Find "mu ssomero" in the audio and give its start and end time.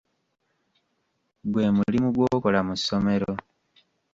2.67-3.31